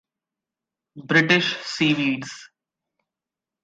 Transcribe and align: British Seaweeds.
British 1.09 1.55
Seaweeds. 1.63 2.49